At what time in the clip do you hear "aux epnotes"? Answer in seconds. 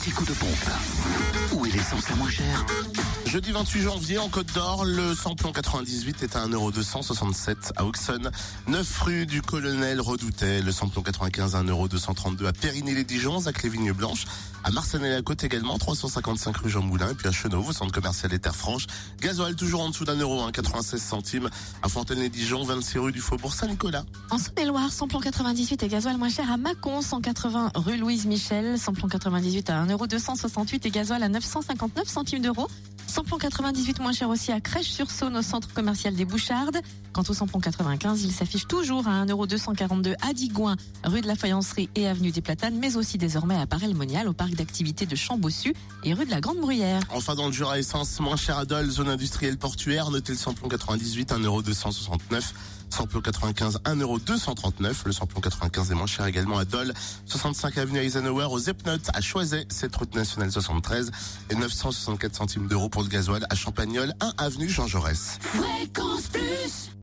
58.50-59.10